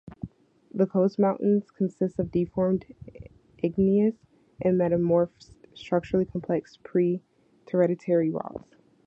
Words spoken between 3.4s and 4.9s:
igneous and